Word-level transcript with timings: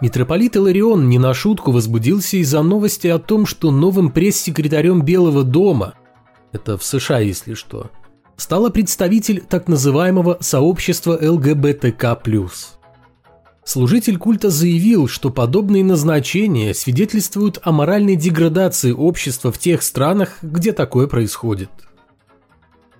Митрополит 0.00 0.54
Иларион 0.54 1.08
не 1.08 1.18
на 1.18 1.34
шутку 1.34 1.72
возбудился 1.72 2.36
из-за 2.36 2.62
новости 2.62 3.08
о 3.08 3.18
том, 3.18 3.46
что 3.46 3.72
новым 3.72 4.10
пресс-секретарем 4.10 5.02
Белого 5.02 5.42
дома, 5.42 5.94
это 6.52 6.78
в 6.78 6.84
США, 6.84 7.18
если 7.18 7.54
что, 7.54 7.90
стала 8.36 8.70
представитель 8.70 9.40
так 9.40 9.66
называемого 9.66 10.38
сообщества 10.40 11.18
ЛГБТК+. 11.20 12.16
Служитель 13.64 14.18
культа 14.18 14.50
заявил, 14.50 15.08
что 15.08 15.30
подобные 15.30 15.84
назначения 15.84 16.72
свидетельствуют 16.74 17.58
о 17.64 17.72
моральной 17.72 18.14
деградации 18.14 18.92
общества 18.92 19.50
в 19.50 19.58
тех 19.58 19.82
странах, 19.82 20.38
где 20.42 20.72
такое 20.72 21.08
происходит. 21.08 21.70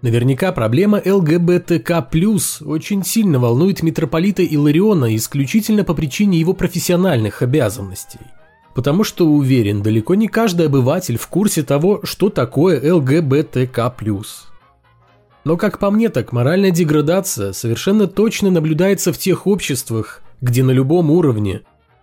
Наверняка 0.00 0.52
проблема 0.52 1.02
ЛГБТК+, 1.04 2.08
очень 2.64 3.04
сильно 3.04 3.40
волнует 3.40 3.82
митрополита 3.82 4.42
Илариона 4.42 5.16
исключительно 5.16 5.82
по 5.82 5.92
причине 5.92 6.38
его 6.38 6.52
профессиональных 6.52 7.42
обязанностей. 7.42 8.20
Потому 8.76 9.02
что, 9.02 9.26
уверен, 9.26 9.82
далеко 9.82 10.14
не 10.14 10.28
каждый 10.28 10.66
обыватель 10.66 11.18
в 11.18 11.26
курсе 11.26 11.64
того, 11.64 12.00
что 12.04 12.30
такое 12.30 12.94
ЛГБТК+. 12.94 13.92
Но 15.44 15.56
как 15.56 15.80
по 15.80 15.90
мне, 15.90 16.10
так 16.10 16.32
моральная 16.32 16.70
деградация 16.70 17.52
совершенно 17.52 18.06
точно 18.06 18.52
наблюдается 18.52 19.12
в 19.12 19.18
тех 19.18 19.48
обществах, 19.48 20.22
где 20.40 20.62
на 20.62 20.70
любом 20.70 21.10
уровне, 21.10 21.62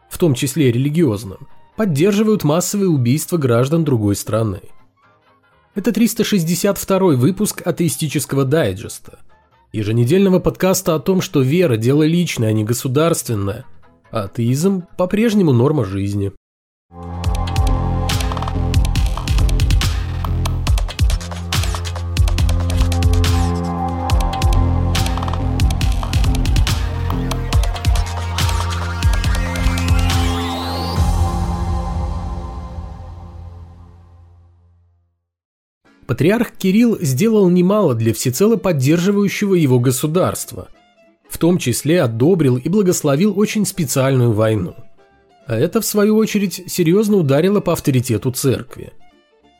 в 0.10 0.18
том 0.18 0.34
числе 0.34 0.70
религиозном, 0.72 1.48
поддерживают 1.78 2.44
массовые 2.44 2.90
убийства 2.90 3.38
граждан 3.38 3.86
другой 3.86 4.18
страны. 4.18 4.60
Это 5.76 5.92
362 5.92 7.00
выпуск 7.18 7.62
атеистического 7.68 8.46
дайджеста, 8.46 9.20
еженедельного 9.74 10.40
подкаста 10.40 10.96
о 10.96 11.00
том, 11.00 11.20
что 11.20 11.42
вера– 11.42 11.76
дело 11.78 12.04
личное, 12.04 12.48
а 12.50 12.54
не 12.54 12.64
государственное, 12.64 13.66
а 14.10 14.24
атеизм– 14.24 14.84
по-прежнему 14.98 15.52
норма 15.52 15.84
жизни. 15.84 16.32
Патриарх 36.08 36.52
Кирилл 36.52 36.98
сделал 37.02 37.50
немало 37.50 37.96
для 37.96 38.14
всецело 38.14 38.58
поддерживающего 38.58 39.56
его 39.56 39.80
государства. 39.80 40.70
В 41.28 41.38
том 41.40 41.58
числе 41.58 42.02
одобрил 42.02 42.58
и 42.58 42.70
благословил 42.70 43.38
очень 43.38 43.66
специальную 43.66 44.32
войну. 44.32 44.76
А 45.48 45.56
это, 45.56 45.82
в 45.82 45.86
свою 45.86 46.16
очередь, 46.18 46.64
серьезно 46.68 47.18
ударило 47.18 47.60
по 47.60 47.74
авторитету 47.74 48.32
церкви. 48.32 48.94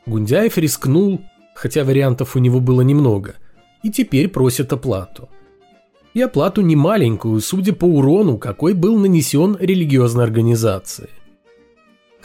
Гундяев 0.06 0.56
рискнул, 0.56 1.20
хотя 1.54 1.84
вариантов 1.84 2.36
у 2.36 2.38
него 2.38 2.60
было 2.60 2.80
немного, 2.80 3.34
и 3.82 3.90
теперь 3.90 4.28
просит 4.28 4.72
оплату. 4.72 5.28
И 6.14 6.22
оплату 6.22 6.62
немаленькую, 6.62 7.40
судя 7.40 7.72
по 7.72 7.84
урону, 7.84 8.38
какой 8.38 8.72
был 8.72 8.98
нанесен 8.98 9.56
религиозной 9.60 10.24
организации– 10.24 11.10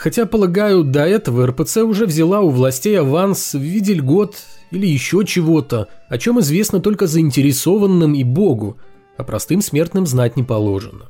Хотя, 0.02 0.26
полагаю, 0.26 0.84
до 0.84 1.06
этого 1.06 1.46
РПЦ 1.46 1.78
уже 1.84 2.08
взяла 2.08 2.42
у 2.42 2.50
властей 2.50 3.00
аванс 3.00 3.54
в 3.54 3.60
виде 3.60 3.94
льгот 3.94 4.36
или 4.72 4.88
еще 4.88 5.24
чего-то, 5.28 5.90
о 6.10 6.18
чем 6.18 6.40
известно 6.40 6.80
только 6.80 7.06
заинтересованным 7.06 8.16
и 8.16 8.24
Богу, 8.24 8.80
а 9.18 9.24
простым 9.24 9.62
смертным 9.62 10.08
знать 10.08 10.38
не 10.38 10.44
положено. 10.44 11.06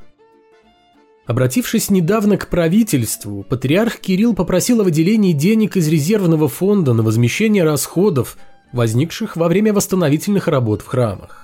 Обратившись 1.25 1.89
недавно 1.89 2.36
к 2.36 2.50
правительству, 2.50 3.45
патриарх 3.48 3.98
Кирилл 3.98 4.36
попросил 4.36 4.81
о 4.81 4.83
выделении 4.83 5.31
денег 5.31 5.78
из 5.78 5.88
резервного 5.88 6.50
фонда 6.50 6.92
на 6.92 7.02
возмещение 7.02 7.64
расходов, 7.64 8.38
возникших 8.73 9.37
во 9.37 9.48
время 9.48 9.73
восстановительных 9.73 10.49
работ 10.49 10.82
в 10.82 10.87
храмах. 10.87 11.41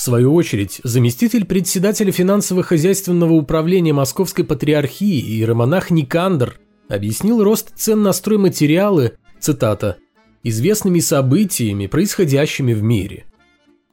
В 0.00 0.02
свою 0.02 0.32
очередь, 0.32 0.80
заместитель 0.82 1.44
председателя 1.44 2.10
финансово-хозяйственного 2.10 3.34
управления 3.34 3.92
Московской 3.92 4.46
Патриархии 4.46 5.20
иеромонах 5.20 5.90
Никандр 5.90 6.58
объяснил 6.88 7.44
рост 7.44 7.72
цен 7.76 8.02
на 8.02 8.14
стройматериалы, 8.14 9.18
цитата, 9.40 9.98
«известными 10.42 11.00
событиями, 11.00 11.86
происходящими 11.86 12.72
в 12.72 12.82
мире». 12.82 13.26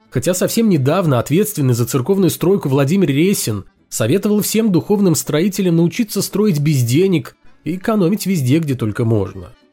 Хотя 0.09 0.33
совсем 0.33 0.69
недавно 0.69 1.19
ответственный 1.19 1.73
за 1.73 1.85
церковную 1.85 2.29
стройку 2.29 2.69
Владимир 2.69 3.09
Ресин 3.09 3.65
советовал 3.89 4.41
всем 4.41 4.71
духовным 4.71 5.13
строителям 5.13 5.75
научиться 5.75 6.21
строить 6.21 6.61
без 6.61 6.83
денег 6.83 7.35
и 7.65 7.75
экономить 7.75 8.25
везде, 8.25 8.59
где 8.59 8.75
только 8.75 9.03
можно– 9.03 9.51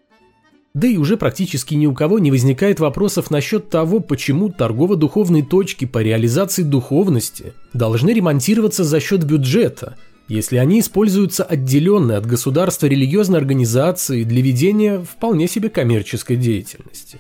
да 0.75 0.89
и 0.89 0.97
уже 0.97 1.17
практически 1.17 1.75
ни 1.75 1.87
у 1.87 1.95
кого 1.95 2.19
не 2.19 2.33
возникает 2.33 2.81
вопросов 2.81 3.31
насчет 3.31 3.71
того, 3.71 4.01
почему 4.01 4.49
торгово-духовные 4.49 5.45
точки 5.45 5.85
по 5.85 6.03
реализации 6.03 6.65
духовности 6.65 7.53
должны 7.73 8.11
ремонтироваться 8.11 8.83
за 8.83 8.99
счет 8.99 9.23
бюджета, 9.23 9.97
если 10.27 10.57
они 10.57 10.81
используются 10.81 11.45
отделенно 11.45 12.17
от 12.17 12.27
государства 12.27 12.87
религиозной 12.87 13.39
организации 13.39 14.25
для 14.25 14.43
ведения 14.43 14.99
вполне 14.99 15.47
себе 15.47 15.69
коммерческой 15.69 16.37
деятельности. 16.37 17.19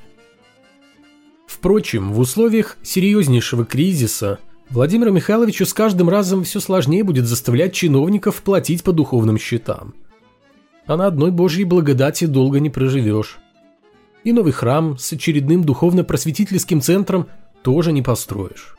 Впрочем, 1.46 2.12
в 2.12 2.18
условиях 2.18 2.76
серьезнейшего 2.82 3.64
кризиса 3.64 4.40
Владимиру 4.68 5.12
Михайловичу 5.12 5.64
с 5.64 5.72
каждым 5.72 6.08
разом 6.08 6.42
все 6.42 6.58
сложнее 6.58 7.04
будет 7.04 7.26
заставлять 7.26 7.72
чиновников 7.72 8.42
платить 8.42 8.82
по 8.82 8.92
духовным 8.92 9.38
счетам. 9.38 9.94
А 10.86 10.96
на 10.96 11.06
одной 11.06 11.30
божьей 11.30 11.64
благодати 11.64 12.24
долго 12.24 12.58
не 12.58 12.68
проживешь 12.68 13.38
и 14.24 14.32
новый 14.32 14.52
храм 14.52 14.98
с 14.98 15.12
очередным 15.12 15.64
духовно-просветительским 15.64 16.80
центром 16.80 17.28
тоже 17.62 17.92
не 17.92 18.02
построишь. 18.02 18.76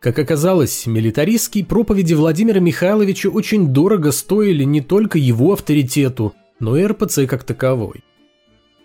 Как 0.00 0.18
оказалось, 0.18 0.86
милитаристские 0.86 1.64
проповеди 1.64 2.14
Владимира 2.14 2.58
Михайловича 2.58 3.28
очень 3.28 3.68
дорого 3.68 4.10
стоили 4.10 4.64
не 4.64 4.80
только 4.80 5.16
его 5.16 5.52
авторитету, 5.52 6.34
но 6.58 6.76
и 6.76 6.84
РПЦ 6.84 7.26
как 7.28 7.44
таковой. 7.44 8.02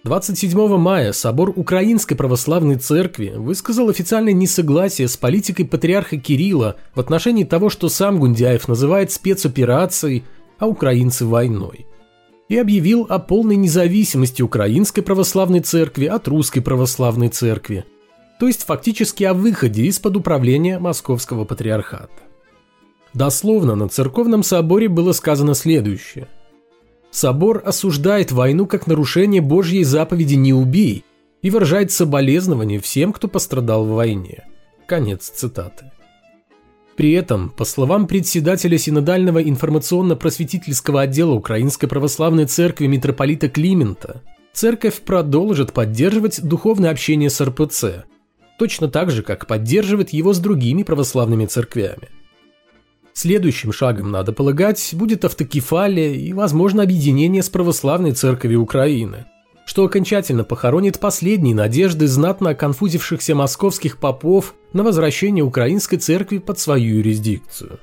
27 0.03 0.77
мая 0.77 1.11
собор 1.13 1.51
Украинской 1.55 2.15
Православной 2.15 2.75
Церкви 2.75 3.33
высказал 3.35 3.89
официальное 3.89 4.31
несогласие 4.31 5.07
с 5.07 5.17
политикой 5.17 5.63
патриарха 5.63 6.17
Кирилла 6.17 6.75
в 6.93 6.99
отношении 6.99 7.43
того, 7.43 7.69
что 7.69 7.89
сам 7.89 8.19
Гундяев 8.19 8.67
называет 8.67 9.11
спецоперацией, 9.11 10.23
а 10.59 10.67
украинцы 10.67 11.25
войной 11.25 11.86
и 12.49 12.57
объявил 12.57 13.05
о 13.09 13.19
полной 13.19 13.55
независимости 13.55 14.41
Украинской 14.41 15.01
Православной 15.01 15.59
Церкви 15.59 16.05
от 16.05 16.27
Русской 16.27 16.61
Православной 16.61 17.29
Церкви, 17.29 17.85
то 18.39 18.47
есть 18.47 18.63
фактически 18.63 19.23
о 19.23 19.33
выходе 19.33 19.83
из-под 19.85 20.17
управления 20.17 20.79
Московского 20.79 21.43
Патриархата. 21.43 22.09
Дословно 23.13 23.75
на 23.75 23.89
Церковном 23.89 24.43
Соборе 24.43 24.87
было 24.87 25.11
сказано 25.11 25.55
следующее. 25.55 26.27
Собор 27.09 27.63
осуждает 27.65 28.31
войну 28.31 28.67
как 28.67 28.85
нарушение 28.85 29.41
Божьей 29.41 29.83
заповеди 29.83 30.35
«Не 30.35 30.53
убей» 30.53 31.03
и 31.41 31.49
выражает 31.49 31.91
соболезнования 31.91 32.79
всем, 32.79 33.13
кто 33.13 33.27
пострадал 33.27 33.85
в 33.85 33.89
войне. 33.89 34.45
Конец 34.85 35.29
цитаты. 35.29 35.91
При 36.97 37.11
этом, 37.11 37.51
по 37.51 37.63
словам 37.63 38.07
председателя 38.07 38.75
Синодального 38.79 39.43
информационно-просветительского 39.43 41.01
отдела 41.01 41.33
Украинской 41.33 41.85
Православной 41.85 42.45
Церкви 42.47 42.87
митрополита 42.87 43.49
Климента, 43.49 44.23
церковь 44.51 45.01
продолжит 45.01 45.73
поддерживать 45.73 46.41
духовное 46.41 46.89
общение 46.89 47.29
с 47.29 47.39
РПЦ, 47.39 48.05
точно 48.57 48.87
так 48.87 49.11
же, 49.11 49.21
как 49.21 49.45
поддерживает 49.45 50.09
его 50.09 50.33
с 50.33 50.39
другими 50.39 50.81
православными 50.81 51.45
церквями. 51.45 52.09
Следующим 53.13 53.71
шагом, 53.71 54.09
надо 54.09 54.33
полагать, 54.33 54.89
будет 54.93 55.23
автокефалия 55.23 56.13
и, 56.13 56.33
возможно, 56.33 56.81
объединение 56.81 57.43
с 57.43 57.49
православной 57.49 58.13
церковью 58.13 58.63
Украины– 58.63 59.27
что 59.67 59.83
окончательно 59.83 60.45
похоронит 60.45 60.97
последние 60.97 61.53
надежды 61.53 62.07
знатно 62.07 62.51
оконфузившихся 62.51 63.35
московских 63.35 63.97
попов 63.97 64.55
на 64.77 64.83
возвращение 64.83 65.43
украинской 65.43 65.97
церкви 65.97 66.37
под 66.37 66.59
свою 66.59 66.97
юрисдикцию. 66.97 67.79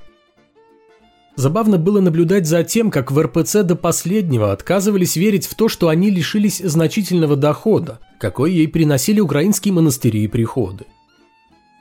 Забавно 1.36 1.76
было 1.76 2.00
наблюдать 2.00 2.46
за 2.46 2.62
тем, 2.62 2.90
как 2.92 3.10
в 3.10 3.20
РПЦ 3.20 3.64
до 3.64 3.74
последнего 3.74 4.52
отказывались 4.52 5.16
верить 5.16 5.46
в 5.46 5.54
то, 5.56 5.68
что 5.68 5.88
они 5.88 6.08
лишились 6.08 6.58
значительного 6.58 7.34
дохода, 7.34 7.98
какой 8.20 8.52
ей 8.52 8.68
приносили 8.68 9.18
украинские 9.18 9.74
монастыри 9.74 10.22
и 10.22 10.28
приходы. 10.28 10.84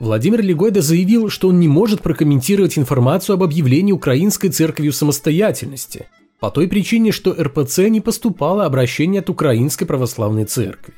Владимир 0.00 0.42
Легойда 0.42 0.82
заявил, 0.82 1.30
что 1.30 1.48
он 1.48 1.60
не 1.60 1.68
может 1.68 2.02
прокомментировать 2.02 2.76
информацию 2.76 3.34
об 3.34 3.44
объявлении 3.44 3.92
украинской 3.92 4.48
церковью 4.48 4.92
самостоятельности– 4.92 6.06
по 6.40 6.50
той 6.50 6.68
причине, 6.68 7.10
что 7.10 7.32
РПЦ 7.32 7.88
не 7.88 8.02
поступало 8.02 8.66
обращение 8.66 9.20
от 9.20 9.30
Украинской 9.30 9.86
Православной 9.86 10.44
Церкви. 10.44 10.92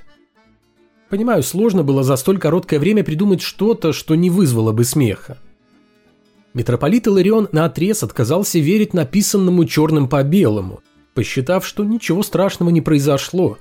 Понимаю, 1.08 1.42
сложно 1.42 1.84
было 1.84 2.02
за 2.02 2.16
столь 2.16 2.38
короткое 2.38 2.80
время 2.80 3.04
придумать 3.04 3.40
что-то, 3.40 3.92
что 3.92 4.14
не 4.14 4.28
вызвало 4.28 4.72
бы 4.72 4.84
смеха. 4.84 5.38
Митрополит 6.52 7.06
Иларион 7.06 7.48
наотрез 7.52 8.02
отказался 8.02 8.58
верить 8.58 8.94
написанному 8.94 9.64
черным 9.66 10.08
по 10.08 10.22
белому, 10.22 10.80
посчитав, 11.14 11.66
что 11.66 11.84
ничего 11.84 12.22
страшного 12.22 12.70
не 12.70 12.80
произошло. 12.80 13.58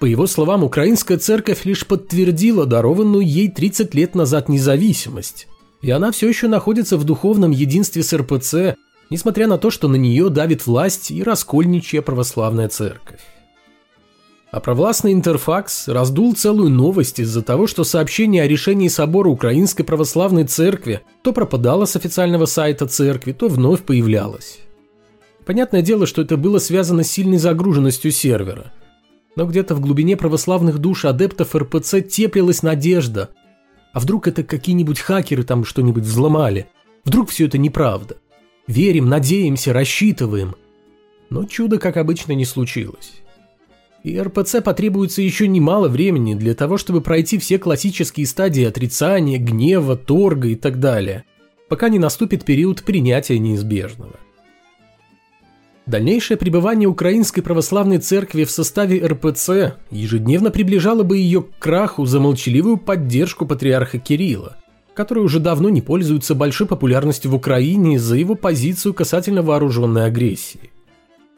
По 0.00 0.06
его 0.06 0.26
словам, 0.26 0.64
украинская 0.64 1.18
церковь 1.18 1.64
лишь 1.64 1.86
подтвердила 1.86 2.64
дарованную 2.64 3.26
ей 3.26 3.48
30 3.50 3.94
лет 3.94 4.14
назад 4.14 4.48
независимость, 4.48 5.48
и 5.80 5.90
она 5.90 6.10
все 6.10 6.28
еще 6.28 6.48
находится 6.48 6.96
в 6.96 7.04
духовном 7.04 7.50
единстве 7.50 8.02
с 8.02 8.16
РПЦ, 8.16 8.76
несмотря 9.10 9.46
на 9.46 9.58
то, 9.58 9.70
что 9.70 9.88
на 9.88 9.96
нее 9.96 10.30
давит 10.30 10.66
власть 10.66 11.10
и 11.10 11.22
раскольничья 11.22 12.02
православная 12.02 12.68
церковь. 12.68 13.20
А 14.52 14.60
провластный 14.60 15.14
Интерфакс 15.14 15.88
раздул 15.88 16.34
целую 16.34 16.68
новость 16.68 17.18
из-за 17.18 17.40
того, 17.40 17.66
что 17.66 17.84
сообщение 17.84 18.42
о 18.42 18.46
решении 18.46 18.88
собора 18.88 19.30
Украинской 19.30 19.82
Православной 19.82 20.44
Церкви 20.44 21.00
то 21.22 21.32
пропадало 21.32 21.86
с 21.86 21.96
официального 21.96 22.44
сайта 22.44 22.86
церкви, 22.86 23.32
то 23.32 23.48
вновь 23.48 23.80
появлялось. 23.80 24.58
Понятное 25.46 25.80
дело, 25.80 26.06
что 26.06 26.20
это 26.20 26.36
было 26.36 26.58
связано 26.58 27.02
с 27.02 27.10
сильной 27.10 27.38
загруженностью 27.38 28.12
сервера. 28.12 28.74
Но 29.36 29.46
где-то 29.46 29.74
в 29.74 29.80
глубине 29.80 30.18
православных 30.18 30.80
душ 30.80 31.06
адептов 31.06 31.56
РПЦ 31.56 32.02
теплилась 32.06 32.62
надежда. 32.62 33.30
А 33.94 34.00
вдруг 34.00 34.28
это 34.28 34.42
какие-нибудь 34.42 35.00
хакеры 35.00 35.44
там 35.44 35.64
что-нибудь 35.64 36.04
взломали? 36.04 36.66
Вдруг 37.06 37.30
все 37.30 37.46
это 37.46 37.56
неправда? 37.56 38.18
Верим, 38.66 39.08
надеемся, 39.08 39.72
рассчитываем. 39.72 40.56
Но 41.30 41.46
чудо, 41.46 41.78
как 41.78 41.96
обычно, 41.96 42.32
не 42.32 42.44
случилось. 42.44 43.21
И 44.04 44.18
РПЦ 44.18 44.62
потребуется 44.64 45.22
еще 45.22 45.46
немало 45.46 45.88
времени 45.88 46.34
для 46.34 46.54
того, 46.54 46.76
чтобы 46.76 47.00
пройти 47.02 47.38
все 47.38 47.58
классические 47.58 48.26
стадии 48.26 48.64
отрицания, 48.64 49.38
гнева, 49.38 49.96
торга 49.96 50.48
и 50.48 50.56
так 50.56 50.80
далее, 50.80 51.24
пока 51.68 51.88
не 51.88 52.00
наступит 52.00 52.44
период 52.44 52.82
принятия 52.82 53.38
неизбежного. 53.38 54.14
Дальнейшее 55.86 56.36
пребывание 56.36 56.88
Украинской 56.88 57.42
Православной 57.42 57.98
Церкви 57.98 58.44
в 58.44 58.50
составе 58.50 59.04
РПЦ 59.04 59.78
ежедневно 59.90 60.50
приближало 60.50 61.02
бы 61.04 61.18
ее 61.18 61.42
к 61.42 61.58
краху 61.58 62.04
за 62.06 62.18
молчаливую 62.18 62.78
поддержку 62.78 63.46
патриарха 63.46 63.98
Кирилла, 63.98 64.56
который 64.94 65.24
уже 65.24 65.38
давно 65.38 65.70
не 65.70 65.80
пользуется 65.80 66.34
большой 66.34 66.66
популярностью 66.66 67.30
в 67.30 67.34
Украине 67.34 67.98
за 67.98 68.16
его 68.16 68.34
позицию 68.34 68.94
касательно 68.94 69.42
вооруженной 69.42 70.06
агрессии 70.06 70.71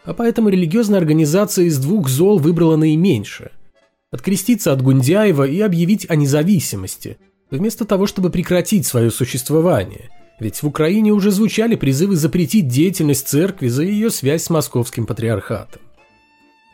а 0.04 0.12
поэтому 0.12 0.50
религиозная 0.50 0.98
организация 0.98 1.64
из 1.64 1.78
двух 1.78 2.08
зол 2.08 2.38
выбрала 2.38 2.76
наименьшее– 2.76 3.50
откреститься 4.14 4.72
от 4.72 4.80
Гундяева 4.80 5.44
и 5.44 5.60
объявить 5.60 6.08
о 6.08 6.14
независимости, 6.14 7.18
вместо 7.50 7.84
того, 7.84 8.06
чтобы 8.06 8.30
прекратить 8.30 8.86
свое 8.86 9.10
существование, 9.10 10.10
ведь 10.38 10.62
в 10.62 10.66
Украине 10.68 11.12
уже 11.12 11.32
звучали 11.32 11.74
призывы 11.74 12.14
запретить 12.14 12.68
деятельность 12.68 13.26
церкви 13.26 13.66
за 13.66 13.82
ее 13.82 14.10
связь 14.10 14.44
с 14.44 14.50
московским 14.50 15.06
патриархатом. 15.06 15.82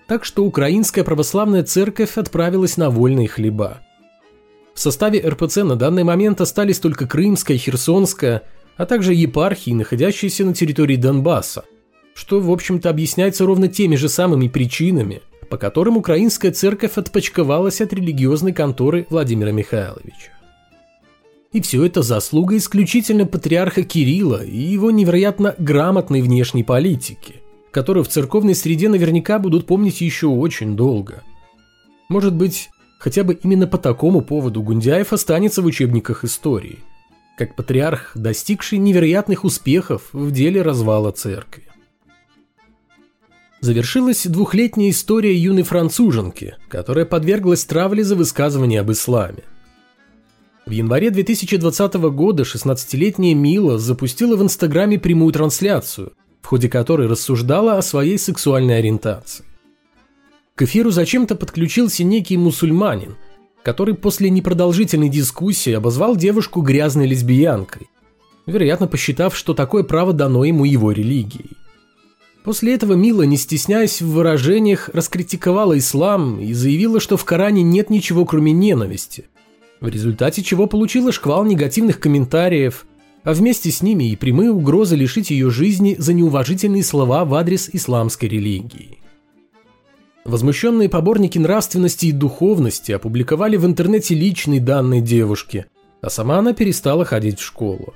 Так 0.07 0.25
что 0.25 0.45
Украинская 0.45 1.03
православная 1.03 1.63
церковь 1.63 2.19
отправилась 2.19 2.77
на 2.77 2.91
вольные 2.91 3.29
хлеба. 3.29 3.81
В 4.75 4.81
составе 4.81 5.21
РПЦ 5.21 5.59
на 5.59 5.77
данный 5.77 6.05
момент 6.05 6.41
остались 6.41 6.79
только 6.79 7.07
Крымская, 7.07 7.57
Херсонская, 7.57 8.43
а 8.77 8.87
также 8.87 9.15
епархии, 9.15 9.71
находящиеся 9.71 10.45
на 10.45 10.53
территории 10.53 10.97
Донбасса– 10.97 11.65
что, 12.21 12.39
в 12.39 12.51
общем-то, 12.51 12.91
объясняется 12.91 13.47
ровно 13.47 13.67
теми 13.69 13.97
же 13.97 14.11
самыми 14.11 14.49
причинами, 14.49 15.23
по 15.49 15.57
которым 15.57 15.97
украинская 15.97 16.53
церковь 16.53 16.99
отпочковалась 16.99 17.81
от 17.81 17.95
религиозной 17.95 18.53
конторы 18.53 19.07
Владимира 19.09 19.53
Михайловича. 19.53 20.33
И 21.55 21.63
все 21.63 21.83
это 21.83 22.03
заслуга 22.03 22.59
исключительно 22.59 23.25
патриарха 23.25 23.83
Кирилла 23.85 24.45
и 24.45 24.59
его 24.59 24.91
невероятно 24.91 25.55
грамотной 25.57 26.21
внешней 26.21 26.63
политики, 26.63 27.37
которую 27.71 28.05
в 28.05 28.09
церковной 28.09 28.55
среде 28.55 28.91
наверняка 28.91 29.39
будут 29.39 29.67
помнить 29.67 30.03
еще 30.03 30.27
очень 30.27 30.77
долго. 30.77 31.23
Может 32.11 32.35
быть, 32.35 32.69
хотя 32.99 33.25
бы 33.25 33.33
именно 33.43 33.67
по 33.67 33.79
такому 33.79 34.21
поводу 34.21 34.63
Гундяев 34.63 35.15
останется 35.15 35.63
в 35.63 35.65
учебниках 35.65 36.23
истории, 36.23 36.81
как 37.39 37.57
патриарх, 37.57 38.13
достигший 38.15 38.77
невероятных 38.77 39.45
успехов 39.45 40.11
в 40.13 40.31
деле 40.33 40.61
развала 40.61 41.13
церкви 41.13 41.70
завершилась 43.61 44.27
двухлетняя 44.27 44.91
история 44.91 45.35
юной 45.35 45.63
француженки, 45.63 46.57
которая 46.69 47.05
подверглась 47.05 47.65
травле 47.65 48.05
за 48.05 48.17
высказывание 48.17 48.81
об 48.81 48.91
исламе. 48.91 49.45
В 50.67 50.71
январе 50.71 51.11
2020 51.11 51.95
года 51.95 52.43
16-летняя 52.45 53.35
Мила 53.35 53.79
запустила 53.79 54.37
в 54.37 54.43
Инстаграме 54.43 54.99
прямую 54.99 55.33
трансляцию, 55.33 56.13
в 56.43 56.47
ходе 56.47 56.69
которой 56.69 57.09
рассуждала 57.09 57.77
о 57.77 57.83
своей 57.83 58.19
сексуальной 58.19 58.79
ориентации. 58.79 59.45
К 60.55 60.63
эфиру 60.63 60.91
зачем-то 60.91 61.37
подключился 61.37 62.05
некий 62.05 62.37
мусульманин, 62.37 63.17
который 63.63 63.95
после 63.95 64.31
непродолжительной 64.31 65.09
дискуссии 65.09 65.73
обозвал 65.73 66.17
девушку 66.17 66.61
грязной 66.61 67.07
лесбиянкой, 67.07 67.89
вероятно 68.47 68.87
посчитав, 68.87 69.37
что 69.37 69.55
такое 69.55 69.83
право 69.83 70.13
дано 70.13 70.45
ему 70.45 70.65
его 70.65 70.93
религией. 70.93 71.57
После 72.45 72.75
этого 72.75 72.95
Мила, 72.95 73.23
не 73.23 73.37
стесняясь 73.37 74.01
в 74.01 74.09
выражениях, 74.13 74.89
раскритиковала 74.93 75.77
ислам 75.77 76.41
и 76.41 76.53
заявила, 76.55 76.99
что 76.99 77.17
в 77.17 77.25
Коране 77.25 77.63
нет 77.63 77.91
ничего 77.91 78.25
кроме 78.25 78.53
ненависти, 78.53 79.27
в 79.81 79.89
результате 79.89 80.43
чего 80.43 80.67
получила 80.67 81.13
шквал 81.13 81.45
негативных 81.45 82.01
комментариев, 82.01 82.87
а 83.25 83.35
вместе 83.35 83.71
с 83.71 83.83
ними 83.83 84.11
и 84.11 84.17
прямые 84.17 84.51
угрозы 84.53 84.97
лишить 84.97 85.31
ее 85.31 85.51
жизни 85.51 85.97
за 85.99 86.15
неуважительные 86.15 86.83
слова 86.83 87.27
в 87.27 87.35
адрес 87.35 87.69
исламской 87.71 88.31
религии. 88.31 88.99
Возмущенные 90.25 90.89
поборники 90.89 91.39
нравственности 91.39 92.07
и 92.07 92.13
духовности 92.13 92.93
опубликовали 92.93 93.57
в 93.57 93.67
интернете 93.67 94.15
личные 94.15 94.61
данные 94.61 95.03
девушки, 95.03 95.67
а 96.01 96.09
сама 96.09 96.39
она 96.39 96.55
перестала 96.55 97.05
ходить 97.05 97.39
в 97.39 97.45
школу. 97.45 97.95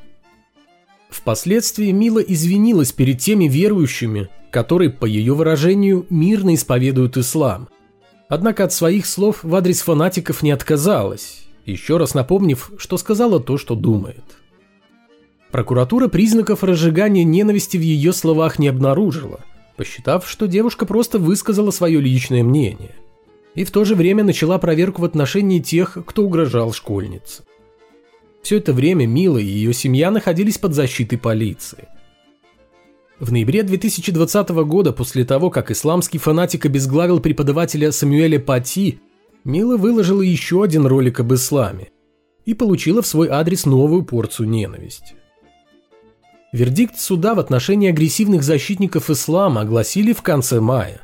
Впоследствии 1.25 1.91
Мила 1.91 2.19
извинилась 2.19 2.93
перед 2.93 3.19
теми 3.19 3.49
верующими, 3.49 4.29
которые, 4.51 4.91
по 4.91 5.07
ее 5.07 5.33
выражению, 5.33 6.05
мирно 6.11 6.55
исповедуют 6.55 7.17
ислам. 7.17 7.71
Однако 8.29 8.65
от 8.65 8.75
своих 8.75 9.07
слов 9.07 9.43
в 9.43 9.55
адрес 9.55 9.81
фанатиков 9.81 10.43
не 10.43 10.51
отказалась, 10.51 11.47
еще 11.65 11.97
раз 11.97 12.13
напомнив, 12.13 12.71
что 12.77 12.99
сказала 12.99 13.41
то, 13.41 13.57
что 13.57 13.75
думает. 13.75 14.23
Прокуратура 15.51 16.09
признаков 16.09 16.63
разжигания 16.63 17.25
ненависти 17.25 17.79
в 17.79 17.83
ее 17.83 18.13
словах 18.13 18.59
не 18.59 18.69
обнаружила, 18.69 19.41
посчитав, 19.79 20.29
что 20.29 20.47
девушка 20.47 20.85
просто 20.85 21.19
высказала 21.19 21.71
свое 21.71 22.03
личное 22.03 22.43
мнение. 22.43 22.95
И 23.55 23.65
в 23.65 23.71
то 23.71 23.87
же 23.87 23.95
время 23.95 24.25
начала 24.25 24.59
проверку 24.59 25.01
в 25.01 25.07
отношении 25.07 25.61
тех, 25.61 25.97
кто 26.05 26.23
угрожал 26.23 26.75
школьнице. 26.75 27.45
Все 28.45 28.59
это 28.59 28.75
время 28.75 29.07
Мила 29.07 29.39
и 29.39 29.45
ее 29.47 29.73
семья 29.73 30.11
находились 30.11 30.59
под 30.59 30.75
защитой 30.75 31.17
полиции. 31.17 31.89
В 33.19 33.33
ноябре 33.33 33.63
2020 33.63 34.51
года, 34.67 34.93
после 34.93 35.25
того, 35.25 35.49
как 35.49 35.71
исламский 35.71 36.19
фанатик 36.19 36.67
обезглавил 36.67 37.21
преподавателя 37.21 37.91
Самуэля 37.91 38.39
Пати, 38.39 39.01
Мила 39.45 39.79
выложила 39.79 40.21
еще 40.21 40.63
один 40.63 40.85
ролик 40.85 41.21
об 41.21 41.33
исламе 41.33 41.89
и 42.45 42.53
получила 42.53 43.01
в 43.01 43.07
свой 43.07 43.29
адрес 43.31 43.65
новую 43.65 44.05
порцию 44.05 44.51
ненависти. 44.51 45.15
Вердикт 46.53 46.99
суда 46.99 47.35
в 47.35 47.39
отношении 47.39 47.89
агрессивных 47.89 48.43
защитников 48.43 49.09
ислама 49.09 49.63
огласили 49.63 50.13
в 50.13 50.21
конце 50.21 50.61
мая. 50.61 51.01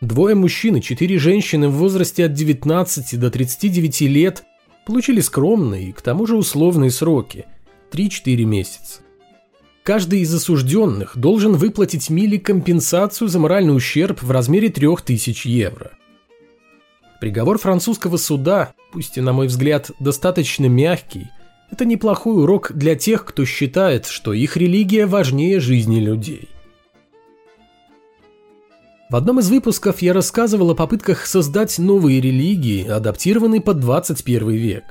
Двое 0.00 0.36
мужчин 0.36 0.76
и 0.76 0.80
четыре 0.80 1.18
женщины 1.18 1.68
в 1.68 1.72
возрасте 1.72 2.26
от 2.26 2.32
19 2.32 3.18
до 3.18 3.30
39 3.32 4.00
лет 4.02 4.44
получили 4.86 5.20
скромные 5.20 5.88
и 5.88 5.92
к 5.92 6.02
тому 6.02 6.26
же 6.26 6.36
условные 6.36 6.90
сроки– 6.90 7.46
3-4 7.92 8.44
месяца. 8.44 9.00
Каждый 9.82 10.20
из 10.20 10.34
осужденных 10.34 11.16
должен 11.16 11.52
выплатить 11.52 12.08
Миле 12.08 12.38
компенсацию 12.38 13.28
за 13.28 13.38
моральный 13.38 13.76
ущерб 13.76 14.22
в 14.22 14.30
размере 14.30 14.70
3000 14.70 15.46
евро. 15.46 15.92
Приговор 17.20 17.58
французского 17.58 18.16
суда, 18.16 18.72
пусть 18.92 19.18
и, 19.18 19.20
на 19.20 19.32
мой 19.32 19.46
взгляд, 19.46 19.90
достаточно 20.00 20.66
мягкий, 20.66 21.28
это 21.70 21.84
неплохой 21.84 22.42
урок 22.42 22.72
для 22.72 22.96
тех, 22.96 23.24
кто 23.24 23.44
считает, 23.44 24.06
что 24.06 24.32
их 24.32 24.56
религия 24.56 25.06
важнее 25.06 25.60
жизни 25.60 26.00
людей. 26.00 26.48
В 29.10 29.16
одном 29.16 29.38
из 29.38 29.50
выпусков 29.50 30.00
я 30.00 30.14
рассказывал 30.14 30.70
о 30.70 30.74
попытках 30.74 31.26
создать 31.26 31.78
новые 31.78 32.20
религии, 32.20 32.86
адаптированные 32.86 33.60
под 33.60 33.80
21 33.80 34.50
век. 34.50 34.84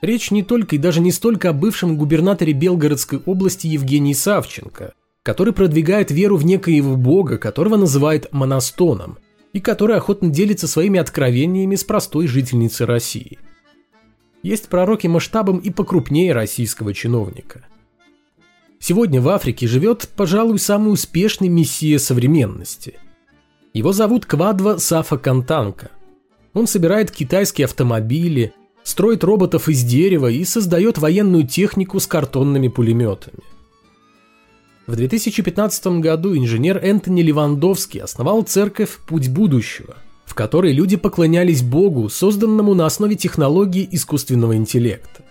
Речь 0.00 0.30
не 0.30 0.44
только 0.44 0.76
и 0.76 0.78
даже 0.78 1.00
не 1.00 1.10
столько 1.10 1.50
о 1.50 1.52
бывшем 1.52 1.96
губернаторе 1.96 2.52
Белгородской 2.52 3.20
области 3.26 3.66
Евгении 3.66 4.12
Савченко, 4.12 4.92
который 5.24 5.52
продвигает 5.52 6.12
веру 6.12 6.36
в 6.36 6.44
некоего 6.44 6.96
бога, 6.96 7.36
которого 7.36 7.76
называет 7.76 8.32
моностоном, 8.32 9.18
и 9.52 9.60
который 9.60 9.96
охотно 9.96 10.28
делится 10.28 10.68
своими 10.68 11.00
откровениями 11.00 11.74
с 11.74 11.82
простой 11.82 12.28
жительницей 12.28 12.86
России. 12.86 13.38
Есть 14.44 14.68
пророки 14.68 15.08
масштабом 15.08 15.58
и 15.58 15.70
покрупнее 15.70 16.32
российского 16.32 16.94
чиновника. 16.94 17.66
Сегодня 18.78 19.20
в 19.20 19.28
Африке 19.28 19.66
живет, 19.66 20.08
пожалуй, 20.14 20.60
самый 20.60 20.92
успешный 20.92 21.48
мессия 21.48 21.98
современности. 21.98 22.94
Его 23.76 23.92
зовут 23.92 24.24
Квадва 24.24 24.78
Сафа 24.78 25.18
Кантанка. 25.18 25.90
Он 26.54 26.66
собирает 26.66 27.10
китайские 27.10 27.66
автомобили, 27.66 28.54
строит 28.82 29.22
роботов 29.22 29.68
из 29.68 29.84
дерева 29.84 30.30
и 30.30 30.46
создает 30.46 30.96
военную 30.96 31.46
технику 31.46 32.00
с 32.00 32.06
картонными 32.06 32.68
пулеметами. 32.68 33.40
В 34.86 34.96
2015 34.96 36.00
году 36.00 36.34
инженер 36.34 36.78
Энтони 36.82 37.20
Левандовский 37.20 38.00
основал 38.00 38.44
церковь 38.44 38.96
«Путь 39.06 39.28
будущего», 39.28 39.96
в 40.24 40.34
которой 40.34 40.72
люди 40.72 40.96
поклонялись 40.96 41.60
Богу, 41.60 42.08
созданному 42.08 42.72
на 42.72 42.86
основе 42.86 43.14
технологий 43.14 43.86
искусственного 43.92 44.56
интеллекта. 44.56 45.22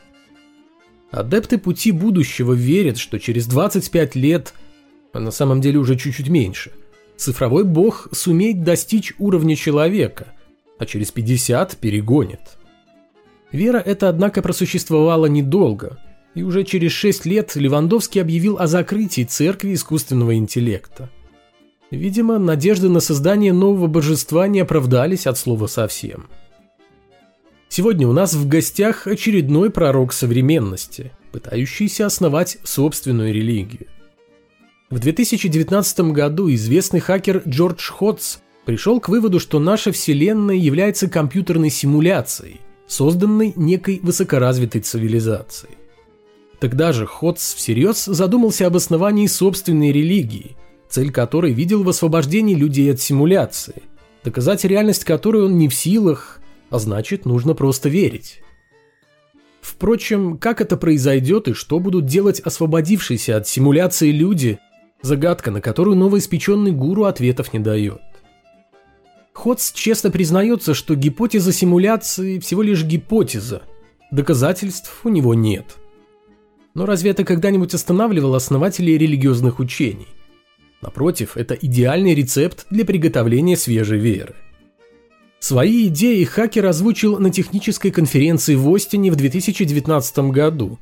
Адепты 1.09 1.57
пути 1.57 1.91
будущего 1.91 2.53
верят, 2.53 2.99
что 2.99 3.17
через 3.17 3.47
25 3.47 4.13
лет, 4.13 4.53
а 5.13 5.19
на 5.19 5.31
самом 5.31 5.61
деле 5.61 5.79
уже 5.79 5.97
чуть-чуть 5.97 6.29
меньше, 6.29 6.71
цифровой 7.17 7.63
бог 7.63 8.07
сумеет 8.11 8.63
достичь 8.63 9.13
уровня 9.19 9.55
человека, 9.55 10.33
а 10.77 10.85
через 10.85 11.11
50 11.11 11.77
перегонит. 11.77 12.57
Вера 13.51 13.77
эта, 13.77 14.09
однако, 14.09 14.41
просуществовала 14.41 15.27
недолго, 15.27 15.99
и 16.33 16.43
уже 16.43 16.63
через 16.63 16.91
6 16.91 17.25
лет 17.25 17.55
Левандовский 17.55 18.21
объявил 18.21 18.57
о 18.57 18.67
закрытии 18.67 19.23
церкви 19.23 19.73
искусственного 19.73 20.35
интеллекта. 20.35 21.09
Видимо, 21.91 22.39
надежды 22.39 22.89
на 22.89 22.99
создание 22.99 23.53
нового 23.53 23.87
божества 23.87 24.47
не 24.47 24.59
оправдались 24.59 25.27
от 25.27 25.37
слова 25.37 25.67
совсем– 25.67 26.27
Сегодня 27.77 28.07
у 28.07 28.13
нас 28.13 28.33
в 28.33 28.47
гостях 28.47 29.05
очередной 29.05 29.69
пророк 29.69 30.13
современности, 30.13 31.11
пытающийся 31.33 32.05
основать 32.05 32.57
собственную 32.63 33.33
религию. 33.33 33.87
В 34.91 34.99
2019 34.99 36.11
году 36.11 36.53
известный 36.53 36.99
хакер 36.99 37.41
Джордж 37.47 37.89
Ходс 37.89 38.37
пришел 38.65 38.99
к 38.99 39.09
выводу, 39.09 39.39
что 39.39 39.59
наша 39.59 39.91
Вселенная 39.91 40.55
является 40.55 41.09
компьютерной 41.09 41.71
симуляцией, 41.71 42.61
созданной 42.85 43.53
некой 43.55 43.99
высокоразвитой 44.03 44.81
цивилизацией. 44.81 45.73
Тогда 46.59 46.93
же 46.93 47.07
Ходс 47.07 47.55
всерьез 47.55 48.05
задумался 48.05 48.67
об 48.67 48.75
основании 48.75 49.25
собственной 49.25 49.91
религии, 49.91 50.55
цель 50.87 51.11
которой 51.11 51.51
видел 51.51 51.83
в 51.83 51.89
освобождении 51.89 52.53
людей 52.53 52.93
от 52.93 53.01
симуляции, 53.01 53.81
доказать 54.23 54.65
реальность 54.65 55.03
которой 55.03 55.45
он 55.45 55.57
не 55.57 55.67
в 55.67 55.73
силах, 55.73 56.39
а 56.69 56.77
значит, 56.77 57.25
нужно 57.25 57.55
просто 57.55 57.89
верить. 57.89 58.43
Впрочем, 59.61 60.37
как 60.37 60.61
это 60.61 60.77
произойдет 60.77 61.47
и 61.47 61.53
что 61.53 61.79
будут 61.79 62.05
делать 62.05 62.39
освободившиеся 62.39 63.37
от 63.37 63.47
симуляции 63.47 64.11
люди– 64.11 64.59
загадка, 65.01 65.51
на 65.51 65.61
которую 65.61 65.95
новоиспеченный 65.95 66.71
гуру 66.71 67.05
ответов 67.05 67.53
не 67.53 67.59
дает. 67.59 68.01
Ходс 69.33 69.71
честно 69.73 70.11
признается, 70.11 70.73
что 70.73 70.95
гипотеза 70.95 71.51
симуляции 71.51 72.39
всего 72.39 72.61
лишь 72.61 72.83
гипотеза, 72.83 73.63
доказательств 74.11 75.01
у 75.03 75.09
него 75.09 75.33
нет. 75.33 75.75
Но 76.73 76.85
разве 76.85 77.11
это 77.11 77.23
когда-нибудь 77.23 77.73
останавливало 77.73 78.37
основателей 78.37 78.97
религиозных 78.97 79.59
учений? 79.59 80.07
Напротив, 80.81 81.35
это 81.35 81.53
идеальный 81.53 82.13
рецепт 82.13 82.65
для 82.69 82.85
приготовления 82.85 83.57
свежей 83.57 83.99
веры. 83.99 84.35
Свои 85.39 85.87
идеи 85.87 86.23
хакер 86.23 86.65
озвучил 86.65 87.19
на 87.19 87.29
технической 87.29 87.91
конференции 87.91 88.55
в 88.55 88.73
Остине 88.73 89.11
в 89.11 89.15
2019 89.15 90.31
году. 90.31 90.79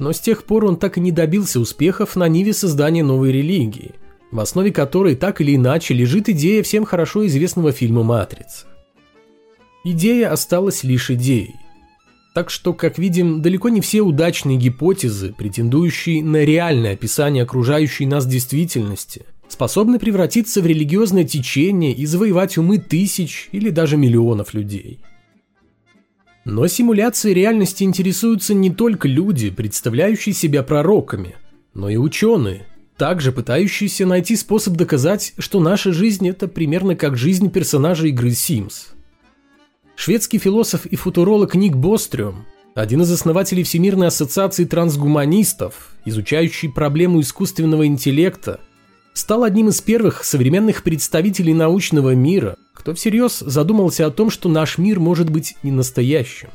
Но 0.00 0.12
с 0.12 0.18
тех 0.18 0.42
пор 0.42 0.64
он 0.64 0.76
так 0.76 0.98
и 0.98 1.00
не 1.00 1.12
добился 1.12 1.60
успехов 1.60 2.16
на 2.16 2.26
ниве 2.26 2.52
создания 2.52 3.04
новой 3.04 3.30
религии, 3.30 3.92
в 4.32 4.40
основе 4.40 4.72
которой 4.72 5.14
так 5.14 5.40
или 5.40 5.54
иначе 5.54 5.94
лежит 5.94 6.28
идея 6.28 6.64
всем 6.64 6.84
хорошо 6.84 7.24
известного 7.26 7.70
фильма 7.70 8.02
«Матрица». 8.02 8.66
Идея 9.84 10.32
осталась 10.32 10.82
лишь 10.82 11.10
идеей. 11.10 11.54
Так 12.34 12.50
что, 12.50 12.72
как 12.72 12.98
видим, 12.98 13.42
далеко 13.42 13.68
не 13.68 13.80
все 13.80 14.00
удачные 14.00 14.56
гипотезы, 14.56 15.32
претендующие 15.36 16.24
на 16.24 16.44
реальное 16.44 16.94
описание 16.94 17.44
окружающей 17.44 18.06
нас 18.06 18.26
действительности– 18.26 19.26
способны 19.52 19.98
превратиться 19.98 20.62
в 20.62 20.66
религиозное 20.66 21.24
течение 21.24 21.92
и 21.92 22.06
завоевать 22.06 22.56
умы 22.56 22.78
тысяч 22.78 23.48
или 23.52 23.70
даже 23.70 23.96
миллионов 23.96 24.54
людей. 24.54 25.00
Но 26.44 26.66
симуляцией 26.66 27.34
реальности 27.34 27.84
интересуются 27.84 28.54
не 28.54 28.70
только 28.70 29.08
люди, 29.08 29.50
представляющие 29.50 30.34
себя 30.34 30.62
пророками, 30.62 31.36
но 31.74 31.88
и 31.88 31.96
ученые, 31.96 32.66
также 32.96 33.30
пытающиеся 33.30 34.06
найти 34.06 34.36
способ 34.36 34.74
доказать, 34.74 35.34
что 35.38 35.60
наша 35.60 35.92
жизнь– 35.92 36.28
это 36.30 36.48
примерно 36.48 36.96
как 36.96 37.16
жизнь 37.16 37.50
персонажа 37.50 38.06
игры 38.06 38.30
Sims. 38.30 38.88
Шведский 39.96 40.38
философ 40.38 40.86
и 40.86 40.96
футуролог 40.96 41.54
Ник 41.54 41.76
Бострюм, 41.76 42.46
один 42.74 43.02
из 43.02 43.10
основателей 43.10 43.62
Всемирной 43.62 44.06
ассоциации 44.06 44.64
трансгуманистов, 44.64 45.92
изучающий 46.06 46.70
проблему 46.70 47.20
искусственного 47.20 47.86
интеллекта– 47.86 48.60
стал 49.20 49.44
одним 49.44 49.68
из 49.68 49.82
первых 49.82 50.24
современных 50.24 50.82
представителей 50.82 51.52
научного 51.52 52.14
мира, 52.14 52.56
кто 52.72 52.94
всерьез 52.94 53.40
задумался 53.40 54.06
о 54.06 54.10
том, 54.10 54.30
что 54.30 54.48
наш 54.48 54.78
мир 54.78 54.98
может 54.98 55.28
быть 55.28 55.56
не 55.62 55.70
настоящим. 55.70 56.48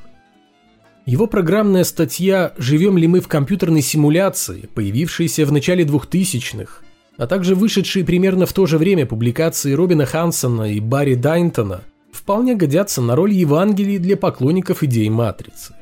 Его 1.06 1.28
программная 1.28 1.84
статья 1.84 2.54
«Живем 2.58 2.98
ли 2.98 3.06
мы 3.06 3.22
в 3.22 3.28
компьютерной 3.28 3.84
симуляции», 3.84 4.68
появившаяся 4.74 5.46
в 5.46 5.52
начале 5.52 5.84
2000-х, 5.84 6.82
а 7.18 7.28
также 7.28 7.54
вышедшие 7.54 8.04
примерно 8.04 8.48
в 8.48 8.54
то 8.54 8.66
же 8.66 8.80
время 8.80 9.06
публикации 9.06 9.74
Робина 9.74 10.08
Хансона 10.08 10.72
и 10.72 10.80
Барри 10.80 11.14
Дайнтона, 11.14 11.82
вполне 12.12 12.56
годятся 12.56 13.00
на 13.04 13.16
роль 13.16 13.34
Евангелий 13.34 14.00
для 14.00 14.18
поклонников 14.18 14.82
идей 14.82 15.10
Матрицы. 15.10 15.76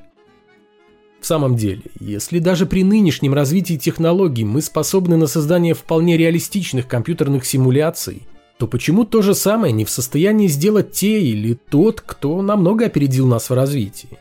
В 1.24 1.26
самом 1.26 1.56
деле, 1.56 1.84
если 2.02 2.40
даже 2.40 2.66
при 2.66 2.84
нынешнем 2.84 3.34
развитии 3.34 3.78
технологий 3.78 4.44
мы 4.44 4.62
способны 4.62 5.16
на 5.16 5.28
создание 5.28 5.74
вполне 5.74 6.18
реалистичных 6.18 6.86
компьютерных 6.86 7.46
симуляций, 7.46 8.24
то 8.58 8.68
почему 8.68 9.06
то 9.06 9.22
же 9.22 9.34
самое 9.34 9.72
не 9.72 9.86
в 9.86 9.90
состоянии 9.90 10.48
сделать 10.48 10.92
те 10.92 11.22
или 11.22 11.54
тот, 11.54 12.02
кто 12.02 12.42
намного 12.42 12.88
опередил 12.88 13.26
нас 13.26 13.50
в 13.50 13.54
развитии? 13.54 14.20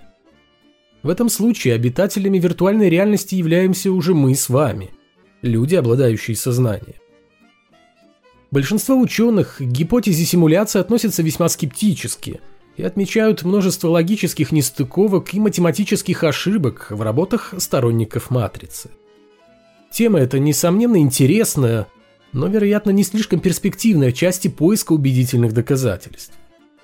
В 1.02 1.08
этом 1.08 1.28
случае 1.28 1.74
обитателями 1.74 2.38
виртуальной 2.38 2.88
реальности 2.88 3.34
являемся 3.34 3.90
уже 3.90 4.14
мы 4.14 4.36
с 4.36 4.48
вами, 4.48 4.90
люди, 5.42 5.74
обладающие 5.74 6.36
сознанием. 6.36 7.00
Большинство 8.52 8.96
ученых 8.96 9.56
к 9.56 9.62
гипотезе 9.62 10.24
симуляции 10.24 10.78
относятся 10.78 11.24
весьма 11.24 11.48
скептически– 11.48 12.40
и 12.76 12.82
отмечают 12.82 13.42
множество 13.42 13.88
логических 13.88 14.52
нестыковок 14.52 15.34
и 15.34 15.40
математических 15.40 16.24
ошибок 16.24 16.86
в 16.90 17.02
работах 17.02 17.54
сторонников 17.58 18.30
матрицы. 18.30 18.90
Тема 19.90 20.20
эта, 20.20 20.38
несомненно, 20.38 20.96
интересная, 20.96 21.86
но, 22.32 22.46
вероятно, 22.46 22.90
не 22.90 23.04
слишком 23.04 23.40
перспективная 23.40 24.10
части 24.10 24.48
поиска 24.48 24.92
убедительных 24.92 25.52
доказательств. 25.52 26.32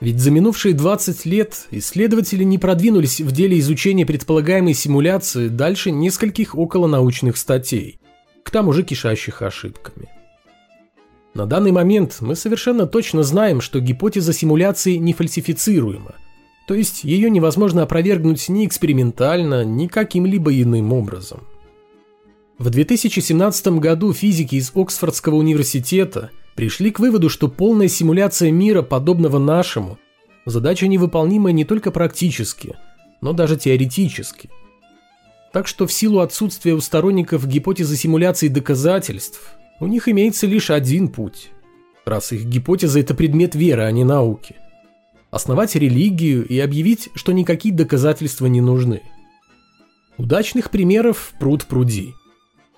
Ведь 0.00 0.20
за 0.20 0.30
минувшие 0.30 0.74
20 0.74 1.24
лет 1.24 1.66
исследователи 1.70 2.44
не 2.44 2.58
продвинулись 2.58 3.20
в 3.20 3.32
деле 3.32 3.58
изучения 3.58 4.06
предполагаемой 4.06 4.74
симуляции 4.74 5.48
дальше 5.48 5.90
нескольких 5.90 6.54
околонаучных 6.54 7.36
статей, 7.36 7.98
к 8.44 8.50
тому 8.50 8.72
же 8.72 8.84
кишащих 8.84 9.42
ошибками. 9.42 10.08
На 11.34 11.46
данный 11.46 11.72
момент 11.72 12.18
мы 12.20 12.34
совершенно 12.34 12.86
точно 12.86 13.22
знаем, 13.22 13.60
что 13.60 13.80
гипотеза 13.80 14.32
симуляции 14.32 14.96
не 14.96 15.12
фальсифицируема, 15.12 16.14
то 16.66 16.74
есть 16.74 17.04
ее 17.04 17.30
невозможно 17.30 17.82
опровергнуть 17.82 18.48
ни 18.48 18.66
экспериментально, 18.66 19.64
ни 19.64 19.86
каким-либо 19.86 20.52
иным 20.60 20.92
образом. 20.92 21.40
В 22.58 22.70
2017 22.70 23.68
году 23.78 24.12
физики 24.12 24.56
из 24.56 24.72
Оксфордского 24.74 25.36
университета 25.36 26.30
пришли 26.56 26.90
к 26.90 26.98
выводу, 26.98 27.28
что 27.28 27.46
полная 27.48 27.86
симуляция 27.86 28.50
мира, 28.50 28.82
подобного 28.82 29.38
нашему, 29.38 29.98
задача 30.44 30.88
невыполнимая 30.88 31.52
не 31.52 31.64
только 31.64 31.92
практически, 31.92 32.76
но 33.20 33.32
даже 33.32 33.56
теоретически. 33.56 34.50
Так 35.52 35.68
что 35.68 35.86
в 35.86 35.92
силу 35.92 36.18
отсутствия 36.18 36.74
у 36.74 36.80
сторонников 36.80 37.46
гипотезы 37.46 37.96
симуляции 37.96 38.48
доказательств, 38.48 39.56
у 39.80 39.86
них 39.86 40.08
имеется 40.08 40.46
лишь 40.46 40.70
один 40.70 41.08
путь, 41.08 41.50
раз 42.04 42.32
их 42.32 42.44
гипотеза– 42.44 43.00
это 43.00 43.14
предмет 43.14 43.54
веры, 43.54 43.84
а 43.84 43.90
не 43.90 44.04
науки. 44.04 44.56
Основать 45.30 45.74
религию 45.74 46.46
и 46.46 46.58
объявить, 46.58 47.10
что 47.14 47.32
никакие 47.32 47.74
доказательства 47.74 48.46
не 48.46 48.60
нужны. 48.60 49.02
Удачных 50.16 50.70
примеров 50.70 51.32
пруд 51.38 51.66
пруди. 51.66 52.14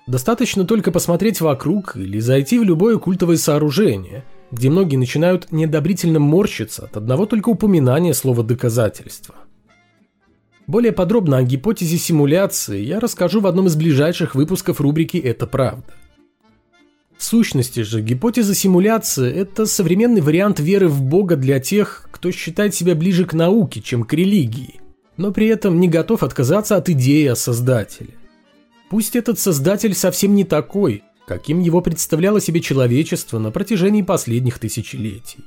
Достаточно 0.05 0.65
только 0.65 0.91
посмотреть 0.91 1.41
вокруг 1.41 1.95
или 1.95 2.19
зайти 2.19 2.59
в 2.59 2.63
любое 2.63 2.97
культовое 2.97 3.37
сооружение, 3.37 4.25
где 4.51 4.69
многие 4.69 4.97
начинают 4.97 5.51
неодобрительно 5.51 6.19
морщиться 6.19 6.85
от 6.85 6.97
одного 6.97 7.25
только 7.25 7.49
упоминания 7.49 8.13
слова 8.13 8.43
«доказательства». 8.43 9.35
Более 10.67 10.91
подробно 10.91 11.37
о 11.37 11.43
гипотезе 11.43 11.97
симуляции 11.97 12.81
я 12.81 12.99
расскажу 12.99 13.41
в 13.41 13.47
одном 13.47 13.67
из 13.67 13.75
ближайших 13.75 14.35
выпусков 14.35 14.79
рубрики 14.79 15.17
«Это 15.17 15.47
правда». 15.47 15.93
В 17.21 17.23
сущности 17.23 17.81
же, 17.81 18.01
гипотеза 18.01 18.55
симуляции– 18.55 19.31
это 19.35 19.67
современный 19.67 20.21
вариант 20.21 20.59
веры 20.59 20.87
в 20.87 21.03
Бога 21.03 21.35
для 21.35 21.59
тех, 21.59 22.09
кто 22.11 22.31
считает 22.31 22.73
себя 22.73 22.95
ближе 22.95 23.25
к 23.25 23.35
науке, 23.35 23.79
чем 23.79 24.05
к 24.05 24.13
религии, 24.13 24.81
но 25.17 25.31
при 25.31 25.45
этом 25.45 25.79
не 25.79 25.87
готов 25.87 26.23
отказаться 26.23 26.77
от 26.77 26.89
идеи 26.89 27.27
о 27.27 27.35
Создателе. 27.35 28.15
Пусть 28.89 29.15
этот 29.15 29.37
Создатель 29.37 29.93
совсем 29.93 30.33
не 30.33 30.45
такой, 30.45 31.03
каким 31.27 31.59
его 31.59 31.81
представляло 31.81 32.41
себе 32.41 32.59
человечество 32.59 33.37
на 33.37 33.51
протяжении 33.51 34.01
последних 34.01 34.57
тысячелетий. 34.57 35.45